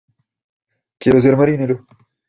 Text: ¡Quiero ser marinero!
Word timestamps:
¡Quiero 1.01 1.21
ser 1.21 1.35
marinero! 1.37 1.75